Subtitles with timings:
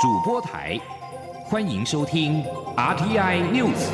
[0.00, 0.80] 主播台，
[1.44, 2.42] 欢迎收听
[2.74, 3.90] RTI News。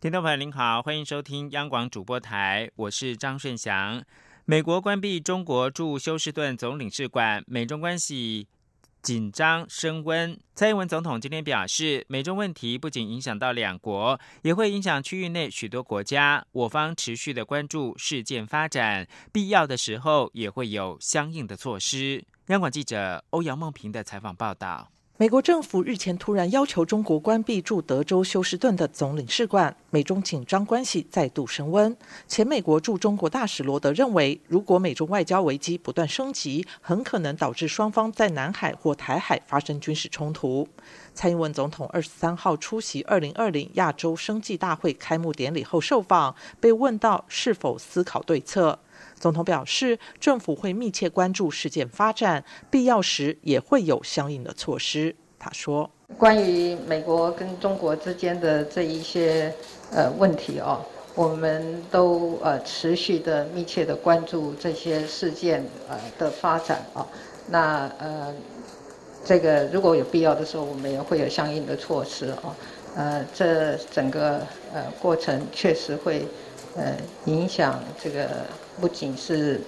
[0.00, 4.02] 听众朋友您好，欢迎收听央广主播台，我是张顺祥。
[4.44, 8.48] 美国关闭中国驻休斯顿总领事馆，美中关系。
[9.02, 10.38] 紧张升温。
[10.54, 16.44] 蔡英文总统今天表示，美中问题不仅影响到两国，也会影响区域内许多国家。
[16.52, 22.24] 我方持续的关注事件发展，必要的时候也会有相应的措施。
[22.48, 24.90] 央广记者欧阳梦平的采访报道。
[25.20, 31.96] 美国政府日前突然要求中国关闭驻德州休斯顿的总领事馆，美中紧张关系再度升温。
[32.28, 40.68] 前美国驻中国大使罗德认为，如果美中外交危机不断升级，很可能导致双方在南海或台海发生军事冲突。
[41.12, 48.78] 蔡英文总统二十三号出席二零二零亚洲生计大会开幕典礼后受访，被问到是否思考对策。
[49.18, 55.14] 总统表示，政府会密切关注事件发展，必要时也会有相应的措施。
[55.38, 59.52] 他说：“关于美国跟中国之间的这一些
[59.92, 60.84] 呃问题哦，
[61.14, 67.06] 我们都呃持续的密切的关注这些事件呃的发展啊。
[67.48, 68.34] 那呃，
[69.24, 72.56] 这个如果有必要的时候，我们也会有相应的措施啊。
[72.96, 74.40] 呃，这整个
[74.74, 76.26] 呃过程确实会
[76.76, 78.28] 呃影响这个。”
[78.80, 79.60] 不仅是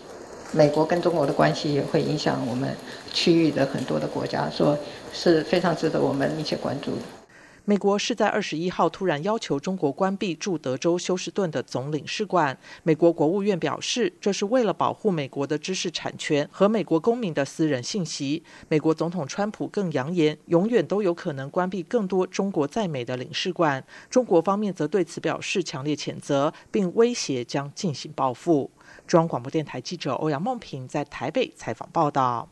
[0.52, 2.74] 美国跟中国的关系，也会影响我们
[3.12, 4.76] 区域的很多的国家，说
[5.12, 7.19] 是非常值得我们密切关注的。
[7.64, 12.58] 美国是在二十一号突然要求中国关闭驻德州休斯顿的总领事馆。
[12.82, 18.42] 美国国务院表示，这是为了保护美国的知识产权和美国公民的私人信息。
[18.68, 23.84] 美国总统川普更扬言，永远都有可能关闭更多中国在美的领事馆。
[24.08, 28.70] 中国方面则对此表示强烈谴责，并威胁将进行报复。
[29.06, 32.48] 中央广播电台记者欧阳梦平在台北采访报道：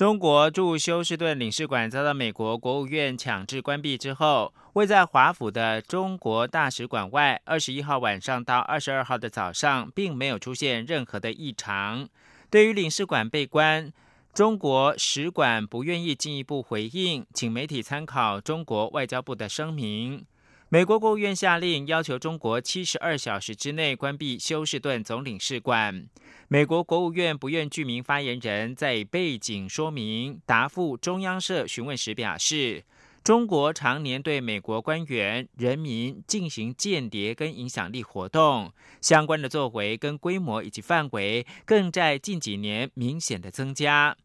[0.00, 12.08] 中国驻休斯顿领事馆遭到美国国务院强制关闭之后，位在华府的中国大使馆外，二十一号晚上到二十二号的早上，并没有出现任何的异常。
[12.48, 13.92] 对于领事馆被关，
[14.32, 20.24] 中国使馆不愿意进一步回应，请媒体参考中国外交部的声明。
[20.72, 26.06] 美国国务院下令要求中国七十二小时之内关闭休斯顿总领事馆。
[26.46, 32.84] 美国国务院不愿具名发言人，在背景说明答复中央社询问时表示，
[33.24, 44.16] 中国常年对美国官员、人民进行间谍跟影响力活动，相关的作为跟规模以及范围，更在近几年明显的增加。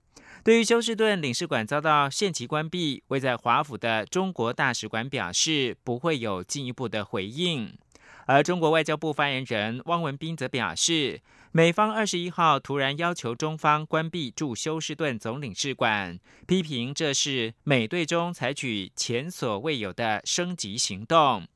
[0.46, 7.76] 对于休斯顿领事馆遭到限期关闭，位在华府的中国大使馆表示不会有进一步的回应。
[8.28, 11.20] 而中国外交部发言人汪文斌则表示，
[11.52, 21.48] 美方二十一号突然要求中方关闭驻休斯顿总领事馆，批评这是美对中采取前所未有的升级行动。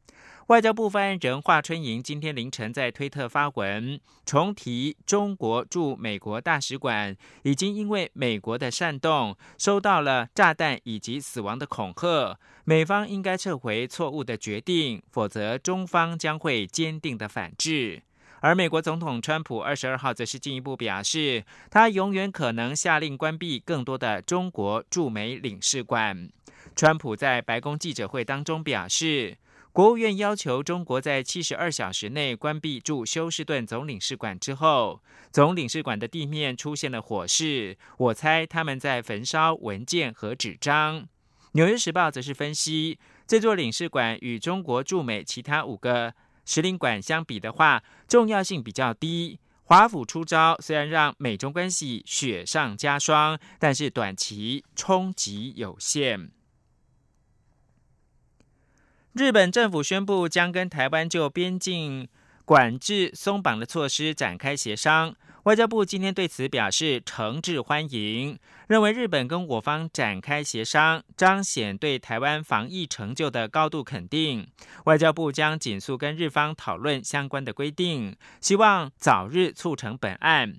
[0.49, 18.01] 外交部发言人华春莹今天凌晨在推特发文，重提中国驻美国大使馆已经因为美国的煽动，收到了炸弹以及死亡的恐吓，美方应该撤回错误的决定，否则中方将会坚定的反制。
[18.39, 26.27] 而美国总统川普二十二号则是进一步表示，他永远可能下令关闭更多的中国驻美领事馆。
[26.75, 29.37] 川普在白宫记者会当中表示。
[29.71, 37.77] 国务院要求中国在七十二小时内关闭驻休斯顿总领事馆之后，总领事馆的地面出现了火势。
[37.97, 41.07] 我猜他们在焚烧文件和纸张。
[41.53, 46.13] 纽约时报则是分析，这座领事馆与中国驻美其他五个
[46.45, 49.39] 使领馆相比的话，重要性比较低。
[49.63, 56.31] 华府出招虽然让美中关系雪上加霜，但是短期冲击有限。
[59.13, 62.07] 日本政府宣布将跟台湾就边境
[62.45, 65.15] 管制松绑的措施展开协商。
[65.43, 68.37] 外交部今天对此表示诚挚欢迎，
[68.67, 74.47] 认为日本跟我方展开协商，彰显对台湾防疫成就的高度肯定。
[74.85, 80.55] 外交部将紧速跟日方讨论相关的规定，希望早日促成本案。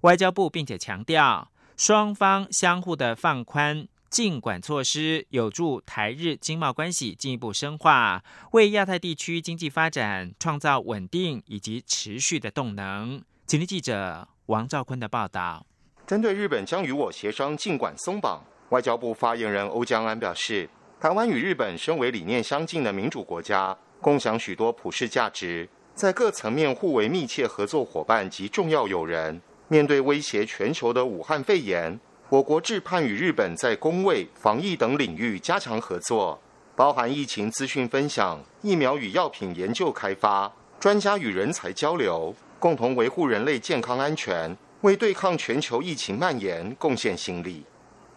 [0.00, 3.86] 外交部并且强调，双方相互的放宽。
[4.12, 13.22] 尽管措施有助台日经贸关系进一步深化，为亚太地区经济发展创造稳定以及持续的动能。
[13.46, 15.64] 请听记者王兆坤的报道。
[16.06, 20.68] 针对日本将与我协商尽管松绑，外交部发言人欧江安表示，
[21.00, 29.40] 台湾与日本身为理念相近的民主国家，共享许多普世价值，在各层面互为密切合作伙伴及重要友人。
[29.68, 31.98] 面对威胁全球的武汉肺炎，
[32.32, 36.40] 我国致盼与日本在工卫、防疫等领域加强合作，
[36.74, 40.50] 包含疫情资讯分享、疫苗与药品研究开发、
[40.80, 47.62] 专家与人才交流，共同维护人类健康安全，为对抗全球疫情蔓延贡献心力。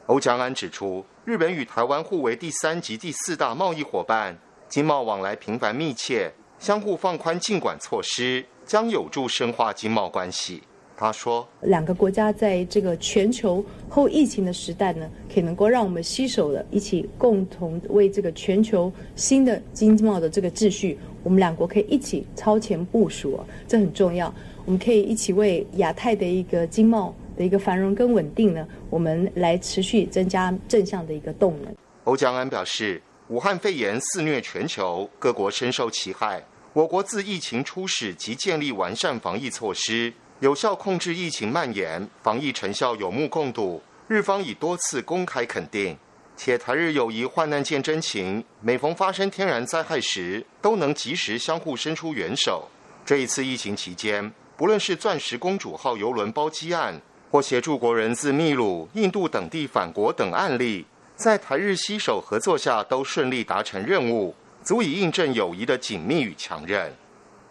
[0.05, 4.39] 欧江安指出，日本与台湾互为第三及第四大贸易伙伴，
[4.69, 10.63] 经贸往来频繁密切，相互放宽禁管措施，将有助深化经贸关系。
[10.97, 24.33] 他说：“两个国家在这个全球后疫情的时代呢，可以能够让我们携手的一起共同为这个全球新的经贸的这个秩序，我们两国可以一起超前部署，这很重要。
[24.65, 31.75] 我们可以一起为亚太的一个经贸的一个繁荣跟稳定呢，我们来持续增加正向的一个动能。”
[32.05, 36.41] 欧江安表示，武汉肺炎肆虐全球，各国深受其害。
[36.73, 40.13] 我国自疫情初始即建立完善防疫措施。
[40.41, 43.81] 有效控制疫情蔓延，防疫成效有目共睹。
[44.09, 45.97] 日方已多次公开肯定，
[46.35, 52.67] 且台日友谊患难见真情，每逢发生天然灾害时，都能及时相互伸出援手。
[53.05, 56.99] 这一次疫情期间，不论是钻石公主号邮轮包机案，
[57.31, 60.85] 或协助国人自秘鲁、印度等地返国等案例，
[61.15, 66.93] 在台日携手合作下，都顺利达成任务，足以印证友谊的紧密与强韧。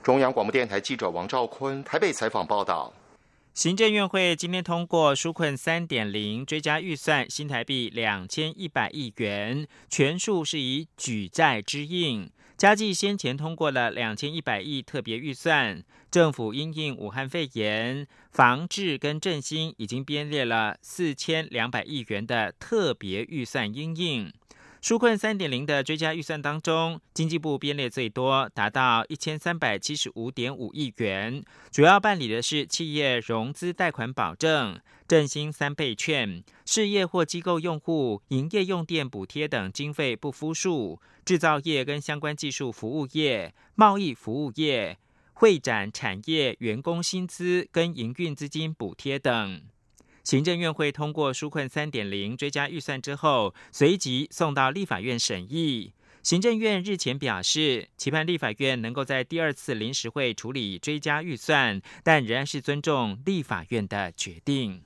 [0.05, 2.93] 中央广播电台记者王兆坤台北采访报道：
[3.55, 12.31] 行政院会今天通过纾困三点零追加预算新台币两千一百亿元，全数是以举债支应。
[12.59, 24.31] 加计先前通过了两千一百亿特别预算，政府因应武汉肺炎防治跟振兴，已经编列了四千两百亿元的特别预算应应。
[24.85, 34.79] 纾困三点零的追加预算当中，经济部编列最多，达到一千三百七十五点五亿元，主要办理的是企业融资贷款保证、
[35.09, 44.99] 振兴三倍券、事业或机构用户营业用电补贴等经费不敷数、制造业跟相关技术服务业、贸易服务业、
[45.33, 49.63] 会展产业员工薪资跟营运资金补贴等。
[50.25, 55.93] 行政院会通过纾困三点零追加预算之后，随即送到立法院审议。
[56.23, 64.83] 行政院日前表示，期盼立法院能够在第二次临时会处理追加预算，但仍然是尊重立法院的决定。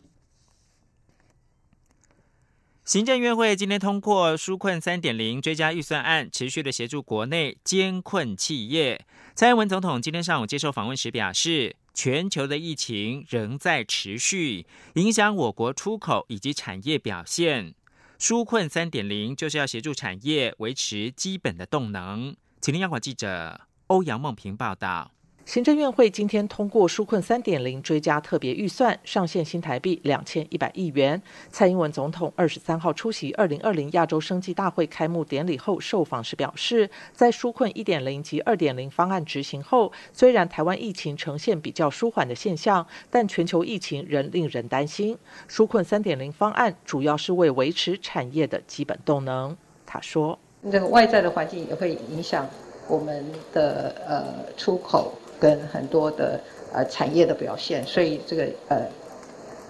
[2.85, 9.07] 行政院会今天通过纾困三点零追加预算案，持续的协助国内艰困企业。
[9.37, 11.77] 蔡英文总统今天上午接受访问时表示。
[11.99, 14.65] 全球的疫情仍在持续，
[14.95, 17.75] 影响我国出口以及产业表现。
[18.21, 22.37] 纾困三点零就是要协助产业维持基本的动能。
[22.61, 25.11] 请听央广记者欧阳梦平报道。
[25.49, 31.23] 行政院会今天通过纾困三点零追加特别预算，上限新台币两千一百亿元。
[31.51, 45.17] 蔡英文总统二十三号出席二零二零亚洲生计大会开幕典礼后受访时表示，在纾困一点零及二点零方案执行后，虽然台湾疫情呈现比较舒缓的现象，但全球疫情仍令人担心。
[45.49, 49.57] 纾困三点零方案主要是为维持产业的基本动能。
[49.87, 50.39] 他说
[50.71, 52.47] ：“这个外在的环境也会影响
[52.87, 53.25] 我们
[53.55, 56.41] 的呃出口。”跟很多的
[56.73, 58.87] 呃产业的表现，所以这个呃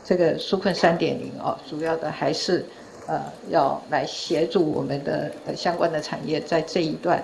[0.04, 2.64] 这个纾困三点零哦，主要的还是
[3.06, 7.22] 呃要来协助我们的呃相关的产业在这一段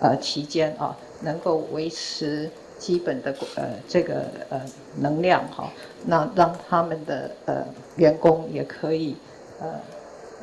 [0.00, 4.60] 呃期间啊，能够维持基本的呃这个呃
[4.98, 5.70] 能量哈，
[6.04, 7.64] 那让他们的呃
[7.96, 9.16] 员工也可以
[9.60, 9.68] 呃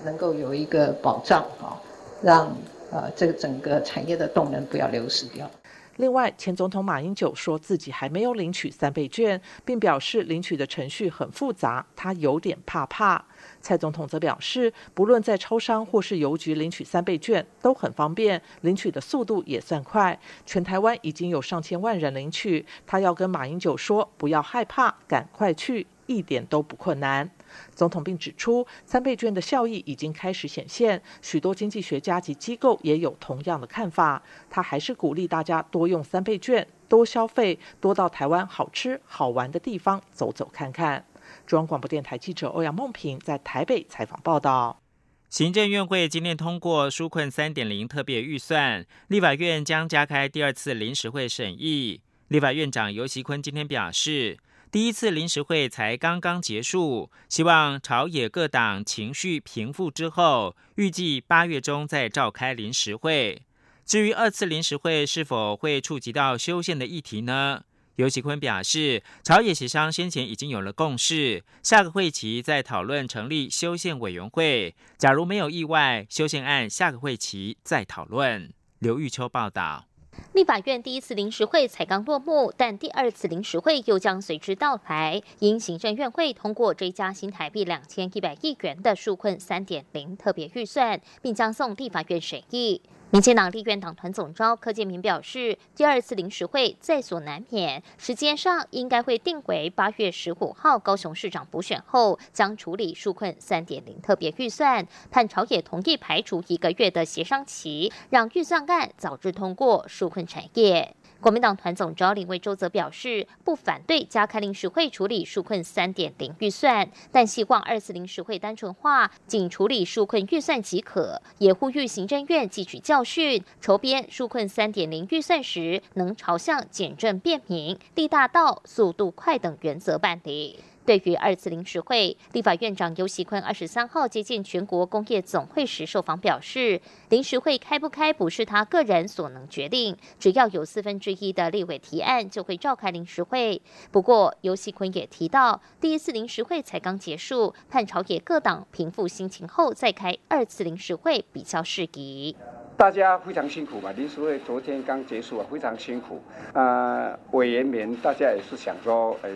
[0.04, 1.80] 能够有一个保障啊，
[2.22, 2.56] 让
[2.92, 5.50] 呃这个整个产业的动能不要流失掉。
[5.98, 13.24] 另外，前总统马英九说自己还没有领取三倍券，并表示领取的程序很复杂，他有点怕怕。
[13.62, 20.20] 蔡总统则表示，不论在超商或是邮局领取三倍券都很方便，领取的速度也算快。
[20.46, 27.30] 全台湾已经有上千万人领取，他要跟马英九说，不要害怕，赶快去，一点都不困难。
[27.76, 34.22] 总统并指出，三倍券的效益已经开始显现，许多经济学家及机构也有同样的看法。
[34.50, 41.06] 他还是鼓励大家多用三倍券，多消费，多到台湾好吃好玩的地方走走看看。
[41.46, 44.82] 中央广播电台记者欧阳梦平在台北采访报道。
[45.30, 52.02] 行政院会今天通过纾困三点零特别预算，立法院将加开第二次临时会审议。
[52.28, 54.38] 立法院长游锡坤今天表示。
[54.72, 63.44] 第一次临时会才刚刚结束，希望朝野各党情绪平复之后，预计八月中再召开临时会。
[63.86, 67.62] 至于二次临时会是否会触及到修宪的议题呢？
[67.98, 74.74] 尤喜坤表示，朝野协商先前已经有了共识，下个会期再讨论成立修宪委员会。
[74.98, 78.52] 假如没有意外，修宪案下个会期再讨论。
[78.80, 79.86] 刘玉秋报道。
[80.34, 85.22] 立法院第一次临时会才刚落幕，但第二次临时会又将随之到来。
[85.40, 92.82] 因行政院会通过追加新台币两千一百亿元的纾困三点零特别预算，并将送立法院审议。
[93.14, 104.88] 民进党立院党团总召柯建明表示，第二次临时会在所难免，时间上应该会定为八月十五号高雄市长补选后，将处理纾困三点零特别预算。
[105.12, 110.96] 探朝也同意排除一个月的协商期，让预算案早日通过纾困产业。
[111.24, 121.22] 国民党团总召林维洲则表示，不反对加开临时会处理纾困三点零预算，但希望二次临时会单纯化，仅处理纾困预算即可。
[121.38, 130.60] 也呼吁行政院汲取教训，筹编纾困三点零预算时，能朝向简政便民、力大道、速度快等原则办理。
[130.86, 143.62] 对于二次临时会，立法院长尤喜坤二十三号接见全国工业总会时受访表示，临时会开不开不是他个人所能决定，只要有四分之一的立委提案，就会召开临时会。
[143.92, 152.36] 不过，尤喜坤也提到，第一次临时会才刚结束，盼朝野各党平复心情后再开二次临时会比较适宜。
[152.76, 156.22] 大家非常辛苦嘛，临时会昨天刚结束啊，非常辛苦。
[156.54, 159.30] 啊，委员们大家也是想说，哎，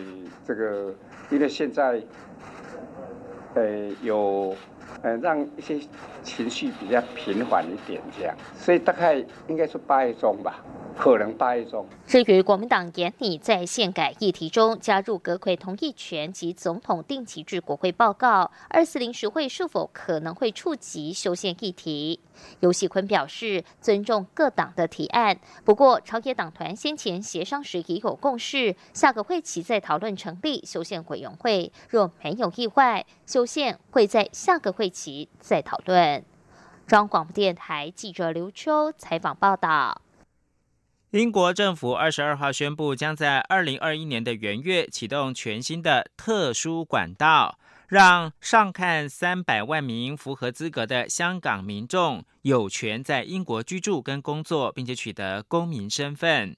[0.44, 0.92] 这个
[1.30, 2.02] 因为现在，
[3.54, 4.54] 呃，有
[5.02, 5.78] 呃让一些
[6.22, 10.62] 情绪比较平缓一点这样，所以大概应该是八月中吧。
[10.98, 11.86] 可能八月中。
[12.06, 22.18] 至于国民党严拟在宪改议题中加入阁魁同意权及总统定期至国会报告，二四临时会是否可能会触及修宪议题？
[22.60, 31.72] 尤喜坤表示尊重各党的提案，不过朝野党团先前协商时已有共识，下个会期再讨论成立修宪委员会。
[31.88, 36.24] 若没有意外，修宪会在下个会期再讨论。
[36.88, 40.02] 中央广播电台记者刘秋采访报道。
[41.12, 56.54] 英国政府二十二号宣布，将在二零二一年的元月启动全新的特殊管道，让上看三百万名符合资格的香港民众有权在英国居住跟工作，并且取得公民身份。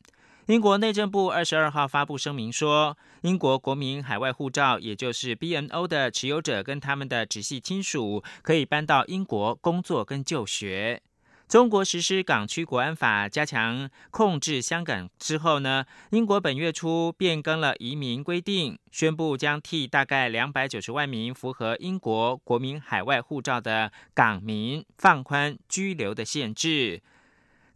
[0.46, 11.02] 英国内政部二十二号发布声明说，英国国民海外护照，也就是 BNO 的持有者跟他们的直系亲属，可以搬到英国工作跟就学。
[11.50, 27.02] 中国实施港区国安法，加强控制香港之后呢，英国本月初变更了移民规定，宣布将替大概两百九十万名符合英国国民海外护照的港民放宽居留的限制。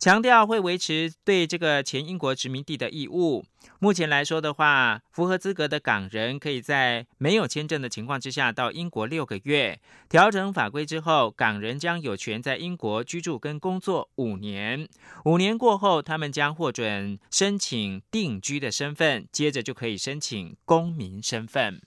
[0.04, 3.42] 强调会维持对这个前英国殖民地的义务。
[3.78, 9.80] 目前来说的话，符合资格的港人可以在没有签证的情况之下到英国六个月。
[10.10, 14.86] 调整法规之后，港人将有权在英国居住跟工作五年。
[15.24, 21.80] 五年过后，他们将获准申请定居的身份，接着就可以申请公民身份。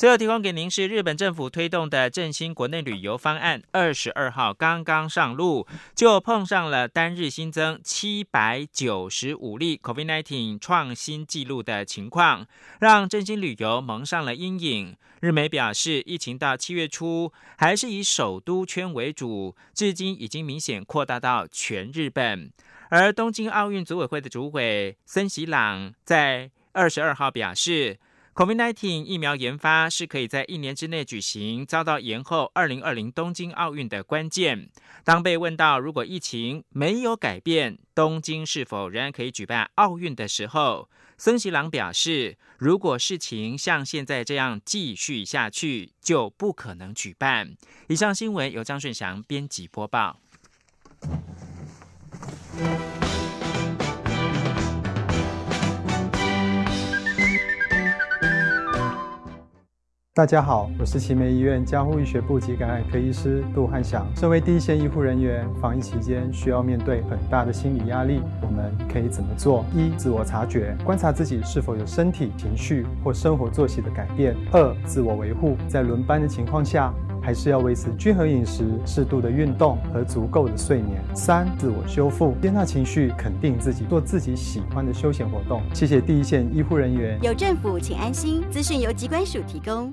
[0.00, 12.46] 最后提供给您是日本政府推动的振兴国内旅游方案，二十二号刚刚上路，就碰上了单日新增七百九十五例 COVID-19 创新纪录的情况，
[12.80, 14.96] 让振兴旅游蒙上了阴影。
[15.20, 22.50] 日媒表示，疫情到七月初还是以首都圈为主，至今已经明显扩大到全日本。
[22.88, 27.98] 而东京奥运组委会的主委森喜朗在二十二号表示。
[28.40, 34.70] COVID-19 疫苗研发是可以在一年之内举行，遭到延后二零二零东京奥运的关键。
[35.04, 47.54] 当被问到如果疫情没有改变，东京是否仍然可以举办奥运的时候，森喜朗表示，如果事情像现在这样继续下去，就不可能举办。
[47.88, 50.18] 以上新闻由张顺祥编辑播报。
[60.12, 64.04] 大家好，我是奇美医院加护医学部及感染科医师杜汉祥。
[64.16, 69.64] 身为第一线医护人员，防疫期间需要面对很大的心理压力，我们可以怎么做？
[69.72, 85.62] 一、自我察觉，观察自己是否有身体、情绪或生活作息的改变；二、自我维护，在轮班的情况下，还是要维持均衡饮食、适度的运动和足够的睡眠；三、自我修复，接纳情绪，肯定自己，做自己喜欢的休闲活动。
[85.74, 87.18] 谢谢第一线医护人员。
[87.22, 88.42] 有政府，请安心。
[88.50, 89.92] 资讯由机关署提供。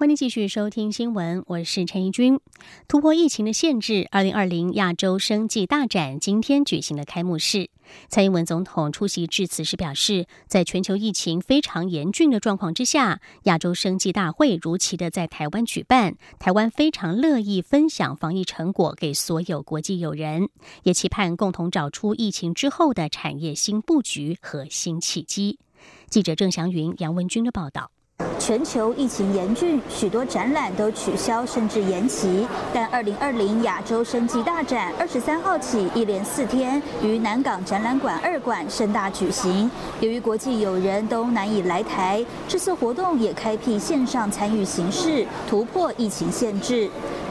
[0.00, 2.40] 欢迎继续收听新闻，我是陈怡君。
[2.88, 7.68] 突破疫情的限制，二零二零亚洲生计大展今天举行了开幕式。
[8.08, 20.48] 蔡英文总统出席致辞时表示，在全球疫情非常严峻的状况之下，亚洲生计大会如期的在台湾举办，台湾非常乐意分享防疫成果给所有国际友人，
[20.82, 25.58] 也期盼共同找出疫情之后的产业新布局和新契机。
[26.08, 27.90] 记者郑祥云、杨文军的报道。
[28.38, 32.46] 全球疫情严峻，许多展览都取消甚至延期。
[32.72, 39.70] 但二零二零亚洲生计大展二十三号起一连四天于南港展览馆二馆盛大举行。
[40.00, 46.88] 由于国际友人都难以来台，这次活动也开辟线上参与形式，突破疫情限制。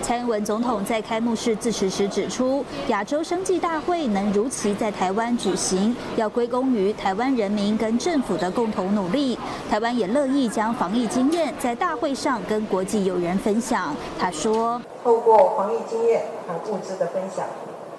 [0.09, 9.37] 蔡英文总统在开幕式致辞时指出，亚洲生计大会能如期在台湾举行，要归功于台湾人民跟政府的共同努力。
[9.69, 13.95] 台湾也乐意将防疫经验在大会上跟国际友人分享。
[14.17, 17.45] 他说：“透过防疫经验和物资的分享，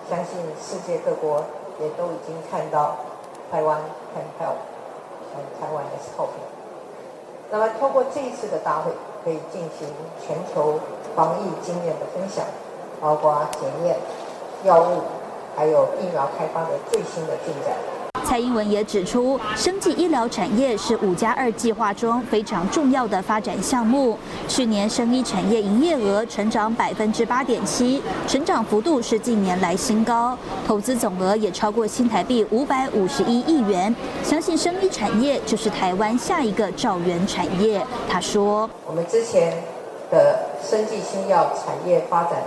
[0.08, 1.44] 相信世界各国
[1.80, 2.96] 也都已经看到
[3.52, 3.78] 台湾
[4.12, 4.56] can help，
[5.60, 6.42] 台湾 is helping。
[7.52, 8.90] 那么，透过这一次的大会，
[9.22, 9.86] 可以进行
[10.26, 10.80] 全球。”
[11.14, 12.44] 防疫经验的分享，
[13.00, 13.96] 包括检验、
[14.64, 15.02] 药物，
[15.56, 17.74] 还有疫苗开发的最新的进展。
[18.22, 24.16] 蔡英文也指出，生技医疗产业是五加二计划中非常重要的发展项目。
[24.46, 33.92] 去年生医产业营业额成长百分之八点七，成长幅度是近年来新高，投资总额也超过新台币五百五十一亿元。
[34.22, 37.84] 相信生医产业就是台湾下一个兆元产业。
[38.08, 39.60] 他说：“我们之前。”
[40.10, 42.42] 的生技新药产业发展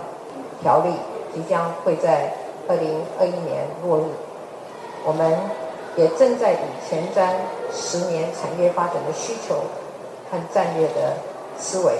[0.61, 0.89] 条例
[1.33, 2.33] 即将会在
[2.67, 4.05] 二零二一年落入，
[5.05, 5.37] 我们
[5.95, 7.33] 也正在以前瞻
[7.71, 9.55] 十年产业发展的需求
[10.29, 11.13] 和战略的
[11.57, 11.93] 思维，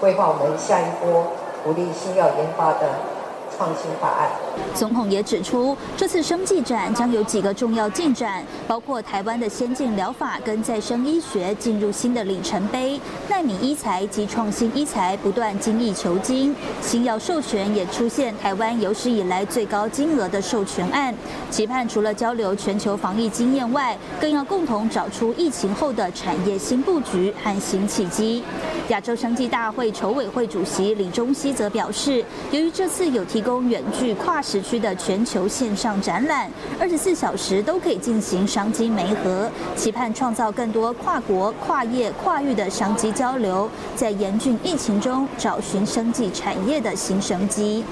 [0.00, 1.24] 规划我们下一波
[1.62, 3.13] 鼓励新药研发的。
[3.56, 4.30] 创新法案。
[4.74, 21.14] 总统也指出，这次生技展将有几个重要进展，包括台湾的先进疗法跟再生医学进入新的里程碑，纳米医材及创新医材不断精益求精，新药授权也出现台湾有史以来最高金额的授权案。
[21.50, 28.42] 期盼除了交流全球防疫经验外，更要共同找出疫情后的产业新布局和新契机。
[28.88, 47.84] 亚洲生技大会筹委会主席李中熙则表示，由于这次有提供远距跨时区的全球线上展览，二十四小时都可以进行商机媒合，期盼创造更多跨国、跨业、跨域的商机交流，在严峻疫情中找寻生计产业的新生机。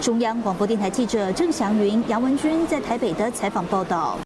[0.00, 4.18] 中央广播电台记者郑祥云、杨文君在台北的采访报道。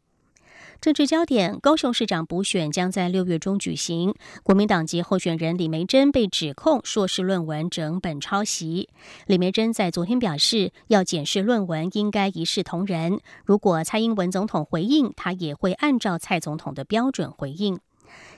[0.82, 4.12] 政治焦点：高雄市长补选将在六月中举行。
[4.42, 8.88] 国民党籍候选人李梅珍被指控硕士论文整本抄袭。
[9.28, 13.20] 李梅珍在昨天表示，要检视论文应该一视同仁。
[13.44, 17.78] 如果蔡英文总统回应，他也会按照蔡总统的标准回应。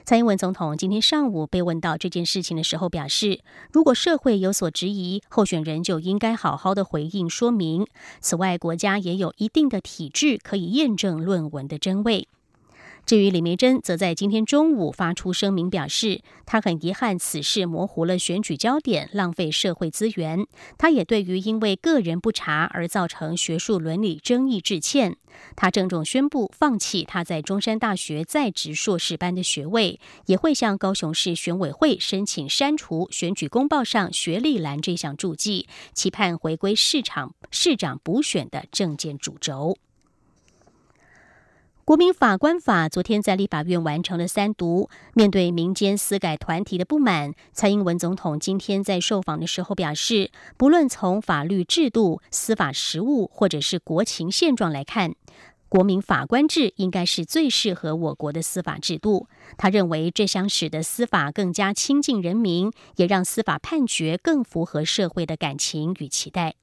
[0.03, 3.39] 蔡英文总统今天上午被问到这件事情的时候，表示，
[3.71, 7.87] 如果社会有所质疑，候选人就应该好好的回应说明。
[8.19, 12.27] 此外，国家也有一定的体制可以验证论文的真伪。
[13.05, 20.47] 至于李梅珍，则在今天中午发出声明，表示他很遗憾此事模糊了选举焦点，浪费社会资源。
[20.79, 25.17] 他也对于因为个人不查而造成学术伦理争议致歉。
[25.55, 39.77] 他郑重宣布放弃他在中山大学在职硕士班的学位，也会向高雄市选委会申请删除选举公报上学历栏这项注记，期盼回归市场市长补选的政见主轴。
[41.85, 44.89] 国民法官法昨天在立法院完成了三读。
[45.13, 55.13] 面对民间司改团体的不满，蔡英文总统今天在受访的时候表示，不论从法律制度、司法实务或者是国情现状来看，
[55.69, 59.27] 国民法官制应该是最适合我国的司法制度。
[59.55, 66.55] 他认为，这将使得司法更加亲近人民，也让司法判决更符合社会的感情与期待。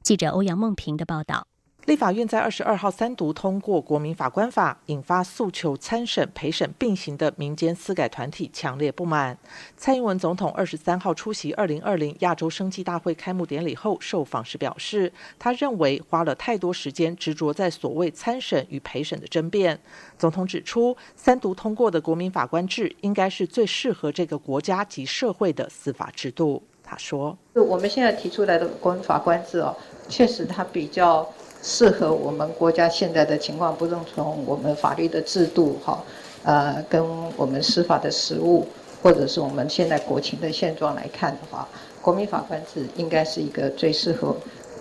[0.00, 1.48] 记者欧阳梦平的报道。
[1.86, 9.36] 立法院在二十二号三读通过《国民法官法》，引发诉求参审陪审并行的民间私改团体强烈不满。
[9.78, 19.80] 蔡英文总统二十三号出席二零二零亚洲生计大会开幕典礼后受访时表示，他认为花了太多时间执着在所谓参审与陪审的争辩。
[20.18, 26.62] 总统指出，三读通过的国民法官制应该是最适合这个国家及社会的司法制度。
[26.84, 29.74] 他说：“我们现在提出来的国民法官制哦，
[30.08, 31.26] 确实它比较。”
[31.62, 36.02] 适合我们国家现在的情况，不论从我们法律的制度哈，
[36.42, 37.04] 呃，跟
[37.36, 38.66] 我们司法的实务，
[39.02, 41.68] 或者是我们现在国情的现状来看的话，
[42.00, 44.34] 国民法官制应该是一个最适合，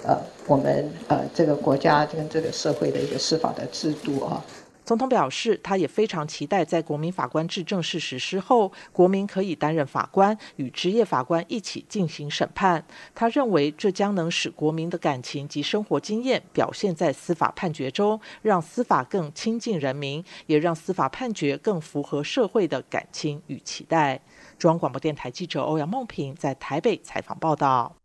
[0.03, 4.43] 呃，我们呃这个国家跟这个社会的一个司法的制度啊。
[4.89, 12.83] 总统表示，他也非常期待在国民法官制正式实施后，国民可以担任法官，与职业法官一起进行审判。
[13.13, 24.19] 他认为，这将能使国民的感情及生活经验表现在司法判决中，让司法更亲近人民，也让司法判决更符合社会的感情与期待。
[24.57, 27.95] 中央广播电台记者欧阳梦平在台北采访报道。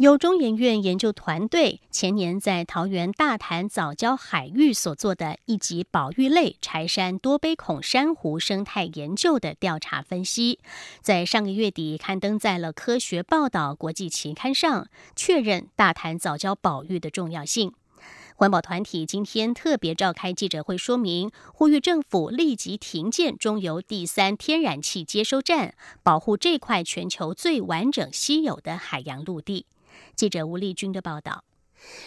[0.00, 10.58] 由中研院研究团队前年在桃园大潭早礁海域所做的一级保育类柴山多杯孔珊瑚生态研究的调查分析，
[11.02, 17.74] 在上个月底刊登在了《科学报道》国际期刊上，确认大潭早礁保育的重要性。
[18.36, 29.66] 环保团体今天特别召开记者会，说明呼吁政府立即停建中油第三天然气接收站，保护这块全球最完整稀有的海洋陆地。
[30.16, 31.44] 记者吴丽君的报道。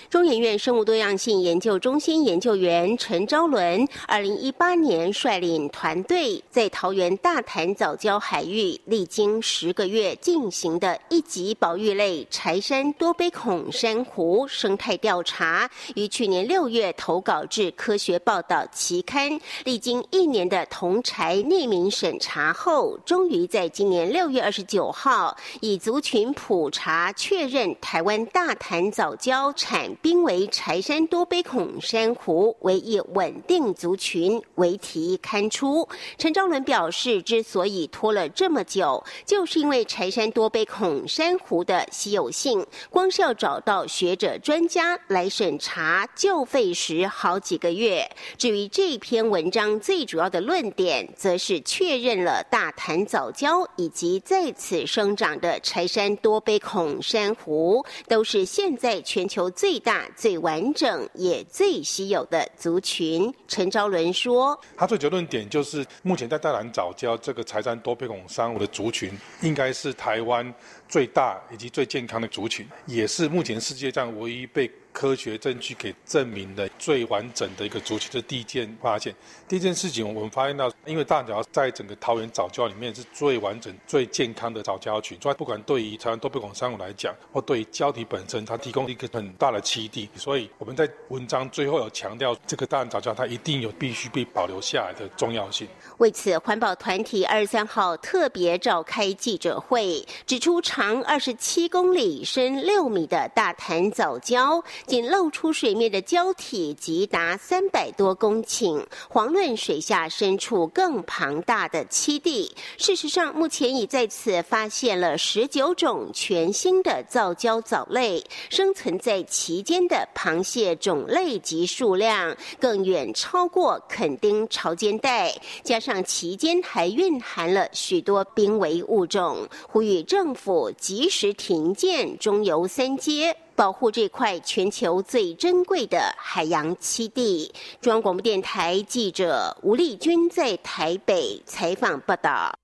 [0.10, 29.52] 中研院生物多样性研究中心研究员陈昭伦，二零一八年率领团队在桃园大潭藻礁海域，历经十个月进行的一级保育类柴山多杯孔珊瑚生态调查，于去年六月投稿至《科学报道》期刊，历经一年的同柴匿名审查后，终于在今年六月二十九号，以族群普查确认台湾大潭藻礁。
[29.64, 35.88] 产濒危柴山多杯孔珊瑚为一稳定族群为题刊出。
[36.18, 48.06] 陈昭伦表示，之所以拖了这么久，就是因为柴山多杯孔珊瑚的稀有性，光是要找到学者专家来审查，就费时好几个月。
[48.38, 59.53] 至于这篇文章最主要的论点，则是确认了大潭早礁以及在此生长的柴山多杯孔珊瑚，都是现在全球。
[59.56, 70.54] 最大、最完整也最稀有的族群，陈昭伦说：“他最结论点就是，目前在大兰早教这个财产多贝孔珊瑚的族群，应该是台湾
[70.90, 79.14] 最大以及最健康的族群，也是目前世界上唯一被。”科学证据给证明的最完整的一个族群，这是第一件发现。
[79.48, 90.08] 第一件事情，我们发现到，因为大沼在整个桃园早教里面是最完整、最健康的早教群，所以不管对于台湾多贝孔珊瑚来讲，或对于礁体本身，它提供一个很大的栖地。
[90.16, 95.68] 所以我们在文章最后有强调，这个大沼早教它一定有必须被保留下来的重要性。
[95.98, 104.64] 为此，环保团体二十三号特别召开记者会，指出长二十七公里、深六米的大潭早礁。
[104.86, 112.54] 仅露出水面的礁体即达三百多公顷，遑论水下深处更庞大的栖地。
[112.78, 133.36] 事实上，目前已在此发现了十九种全新的造礁藻类，生存在其间的螃蟹种类及数量更远超过垦丁潮间带，加上其间还蕴含了许多濒危物种，呼吁政府及时停建中油三阶。
[133.56, 137.54] 保护这块全球最珍贵的海洋栖地。
[137.82, 142.63] 中央广播电台记者吴丽君在台北采访报道。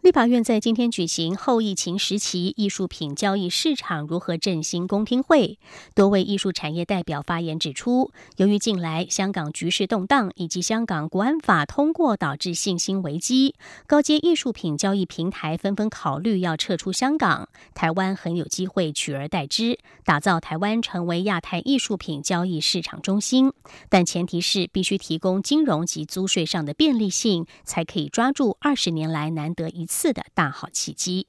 [0.00, 5.58] 立法院在今天举行后疫情时期艺术品交易市场如何振兴公听会，
[5.92, 13.56] 多位艺术产业代表发言指出，由于近来香港局势动荡以及香港国安法通过导致信心危机，
[13.88, 23.52] 高阶艺术品交易平台纷纷考虑要撤出香港，台湾很有机会取而代之，打造台湾成为亚太艺术品交易市场中心。
[23.88, 29.87] 但前提是必须提供金融及租税上的便利性，才可以抓住二十年来难得一。
[29.88, 31.26] 次的大好契机。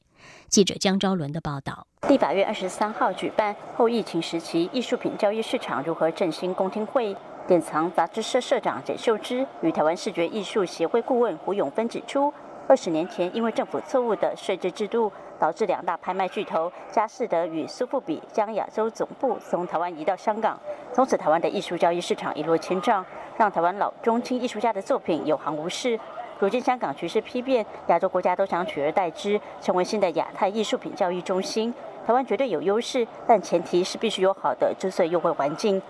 [0.49, 7.15] 记者江昭伦的报道：立法院二十三号举办后疫情时期艺术品交易市场如何振兴公听会，
[7.47, 12.31] 典藏杂志社社长简秀芝与台湾视觉艺术协会顾问胡永芬指出，
[12.67, 15.11] 二十年前因为政府错误的税制制度。
[15.39, 20.59] 导致两大拍卖巨头佳士得与苏富比将亚洲总部从台湾移到香港，
[20.93, 23.05] 从此台湾的艺术交易市场一落千丈，
[23.37, 25.97] 让台湾老中青艺术家的作品有行无市。
[26.39, 31.73] 如今香港局势批变，亚洲国家都想取而代之，成为新的亚太艺术品交易中心。
[32.07, 35.81] 台湾绝对有优势，但前提是必须有好的注税优惠环境。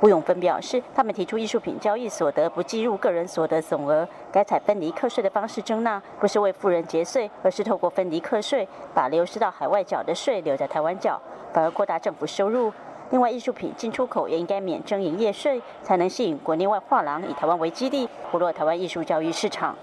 [0.00, 11.20] 吴永芬表示，他们提出艺术品交易所得不计入个人所得总额，改采分离课税的方式征纳，不是为富人节税，而是透过分离课税，把流失到海外缴的税留在台湾缴，
[11.52, 12.72] 反而扩大政府收入。
[13.10, 19.76] 另外，艺术品进出口也应该免征营业税，才能吸引国内外画廊以台湾为基地，活络台湾艺术交易市场。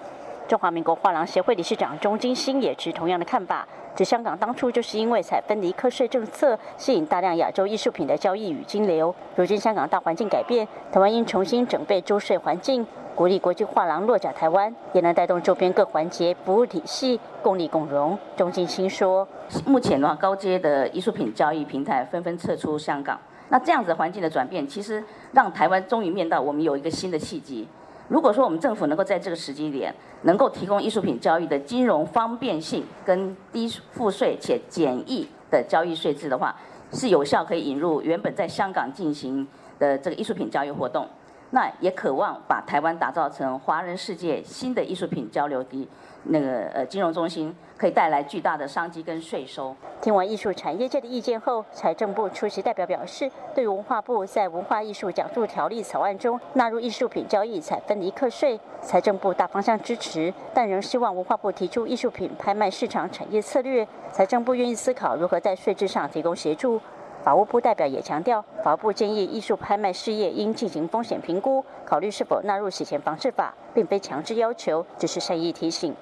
[0.48, 9.14] 中华民国画廊协会理事长钟金星也持同样的看法，指香港当初就是因为采分离课税政策，吸引大量亚洲艺术品的交易与金流。
[9.36, 18.16] 如今香港大环境改变，台湾应重新准备周税环境，鼓励国际画廊落脚台湾，也能带动周边各环节服务体系共利共荣。
[18.38, 19.28] 钟金星说
[19.66, 27.68] ：“目前的话，高阶的艺术品交易平台纷纷撤出香港，那这样子环境的转变，其实让台湾终于面到我们有一个新的契机。”
[28.08, 36.56] 如果说我们政府能够在这个时机点，能够提供艺术品交易的金融方便性跟低赋税且简易的交易税制的话，
[36.92, 39.48] 是有效可以引入原本在香港进行
[39.80, 41.08] 的这个艺术品交易活动。
[41.52, 45.88] 那也渴望把台湾打造成华人世界新的艺术品交流地。
[46.24, 49.76] 那个呃金融中心可以带来巨大的商机跟税收。
[50.02, 66.80] 听完艺术产业界的意见后，财政部出席代表表示，对文化部在文化艺术讲座条例草案中纳入艺术品交易采分离课税，财政部大方向支持，但仍希望文化部提出艺术品拍卖市场产业策略，财政部愿意思考如何在税制上提供协助。
[67.24, 75.96] 法务部代表也强调，法务部建议艺术拍卖事业应进行风险评估，考虑是否纳入洗钱防治法，并非强制要求，只是善意提醒。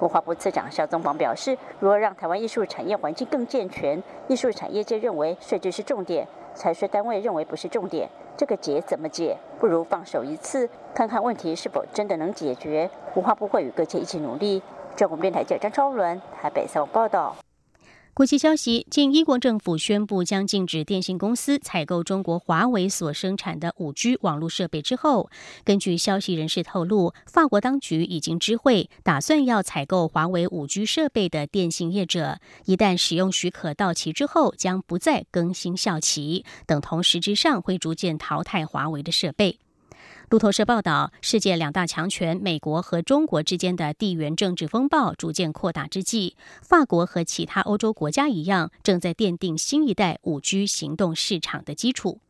[0.00, 4.02] 文化部次长肖宗煌表示，如何让台湾艺术产业环境更健全？
[4.28, 9.36] 艺术产业界认为税制是重点，财税单位认为不是重点，这个解怎么解？
[9.60, 12.90] 不如放手一次，看看问题是否真的能解决。
[13.14, 14.62] 文化部会与各界一起努力。
[14.96, 17.34] 中国电台记者张超伦台北采访报道。
[18.14, 25.28] 国际消息：近英国政府宣布将禁止电信公司采购中国华为所生产的五 G 网络设备之后，
[25.64, 39.58] 根据消息人士透露，法国当局已经知会打算要采购华为五 G 设备的电信业者，一旦使用许可到期之后，将不再更新效期，等同实质上会逐渐淘汰华为的设备。
[40.30, 52.20] 路透社报道，世界两大强权美国和中国之间的地缘政治风暴逐渐扩大之际，法国和其他欧洲国家一样，正在奠定新一代五 G 行动市场的基础。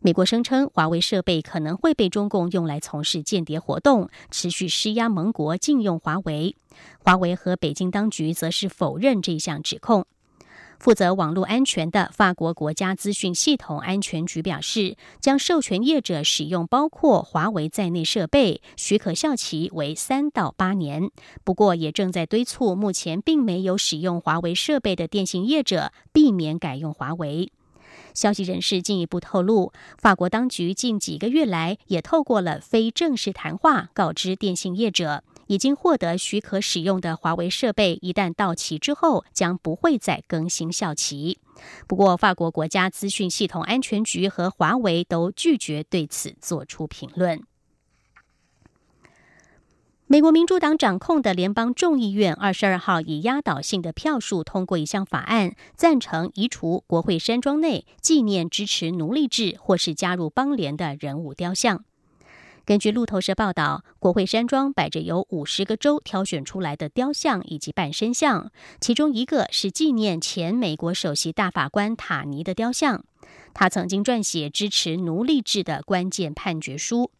[0.00, 6.56] 美国声称，华为设备可能会被中共用来从事间谍活动，持续施压盟国禁用华为。
[6.98, 10.06] 华为和北京当局则是否认这项指控。
[10.84, 21.08] 负责网络安全的法国国家资讯系统安全局表示，将授权业者使用包括华为在内设备，许可效期为三到八年。
[21.42, 27.50] 不过，也正在敦促目前并没有使用华为设备的电信业者避免改用华为。
[28.12, 35.24] 消息人士进一步透露，法国当局近几个月来也透过了非正式谈话告知电信业者。
[35.46, 41.38] 已经获得许可使用的华为设备，一旦到期之后，将不会再更新效期。
[41.86, 47.42] 不过，法国国家资讯系统安全局和华为都拒绝对此做出评论。
[50.06, 61.84] 美国民主党掌控的联邦众议院二十二号以压倒性的票数通过一项法案，赞成移除国会山庄内纪念支持奴隶制或是加入邦联的人物雕像。
[62.66, 68.50] 根据路透社报道，国会山庄摆着由五十个州挑选出来的雕像以及半身像，
[68.80, 73.04] 其中一个是纪念前美国首席大法官塔尼的雕像。
[73.52, 77.10] 他曾经撰写支持奴隶制的关键判决书。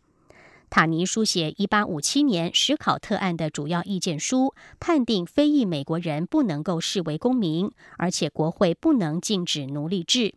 [0.70, 10.36] 塔尼书写一八五七年史考特案的主要意见书，判定非裔美国人不能够视为公民，而且国会不能禁止奴隶制。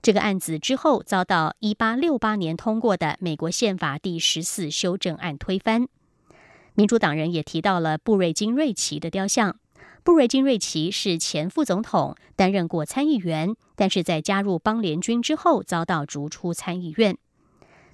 [0.00, 5.88] 这个案子之后遭到一八六八年通过的美国宪法第十四修正案推翻。
[6.74, 9.58] 民主党人也提到了布瑞金瑞奇的雕像。
[10.04, 17.18] 布瑞金瑞奇是前副总统，担任过参议员，但是在加入邦联军之后遭到逐出参议院。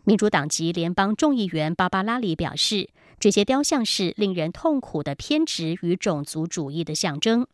[0.05, 7.47] 民主党籍联邦众议员芭芭拉里表示，这些雕像是令人痛苦的偏执与种族主义的象征。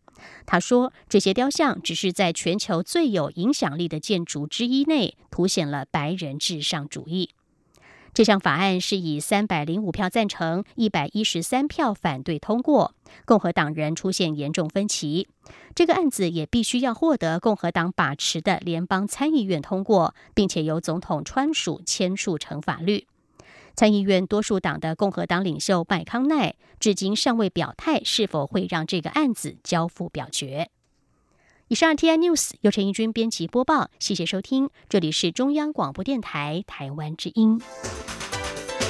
[0.47, 7.31] 他说：“这些雕像只是在全球最有影响力的建筑之一内凸显了白人至上主义。”
[8.13, 15.29] 这项法案是以三百零五票赞成、一百一十三票反对通过，共和党人出现严重分歧。
[15.77, 23.07] 这个案子也必须要获得共和党把持的联邦参议院通过，并且由总统川署签署成法律。
[23.75, 30.71] 参议院多数党的共和党领袖麦康奈至今尚未表态是否会让这个案子交付表决。
[31.69, 37.61] 以上 T I News 由陈义军编辑播报，谢谢收听，这里是中央广播电台台湾之音。